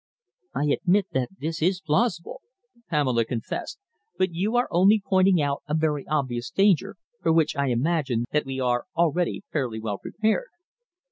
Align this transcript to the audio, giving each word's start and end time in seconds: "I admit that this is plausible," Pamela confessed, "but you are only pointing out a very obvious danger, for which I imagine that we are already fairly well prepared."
"I 0.55 0.65
admit 0.71 1.09
that 1.11 1.29
this 1.37 1.61
is 1.61 1.79
plausible," 1.79 2.41
Pamela 2.89 3.23
confessed, 3.23 3.77
"but 4.17 4.33
you 4.33 4.55
are 4.55 4.67
only 4.71 4.99
pointing 4.99 5.39
out 5.39 5.61
a 5.67 5.75
very 5.75 6.07
obvious 6.07 6.49
danger, 6.49 6.95
for 7.21 7.31
which 7.31 7.55
I 7.55 7.67
imagine 7.67 8.25
that 8.31 8.47
we 8.47 8.59
are 8.59 8.85
already 8.95 9.43
fairly 9.51 9.79
well 9.79 9.99
prepared." 9.99 10.47